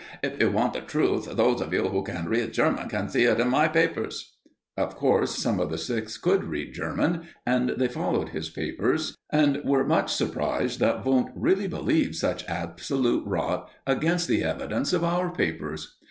"If 0.23 0.39
you 0.41 0.49
want 0.49 0.73
the 0.73 0.81
truth, 0.81 1.29
those 1.35 1.61
of 1.61 1.71
you 1.73 1.83
who 1.89 2.01
can 2.01 2.27
read 2.27 2.53
German 2.53 2.89
can 2.89 3.07
see 3.07 3.25
it 3.25 3.39
in 3.39 3.49
my 3.49 3.67
papers." 3.67 4.33
Of 4.75 4.95
course, 4.95 5.35
some 5.35 5.59
of 5.59 5.69
the 5.69 5.77
Sixth 5.77 6.19
could 6.19 6.43
read 6.45 6.73
German, 6.73 7.27
and 7.45 7.69
they 7.77 7.85
borrowed 7.87 8.29
his 8.29 8.49
papers, 8.49 9.15
and 9.29 9.61
were 9.63 9.85
much 9.85 10.11
surprised 10.11 10.79
that 10.79 11.05
Wundt 11.05 11.27
really 11.35 11.67
believed 11.67 12.15
such 12.15 12.45
absolute 12.47 13.27
rot 13.27 13.69
against 13.85 14.27
the 14.27 14.43
evidence 14.43 14.91
of 14.91 15.03
our 15.03 15.31
papers. 15.31 15.95